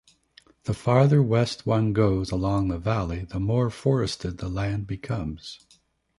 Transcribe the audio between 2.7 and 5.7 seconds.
valley, the more forested the land becomes.